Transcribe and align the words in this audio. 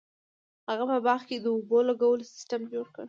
هغه 0.69 0.83
په 0.91 0.97
باغ 1.05 1.21
کې 1.29 1.37
د 1.39 1.45
اوبو 1.55 1.77
لګولو 1.89 2.29
سیستم 2.33 2.61
جوړ 2.71 2.85
کړ. 2.95 2.99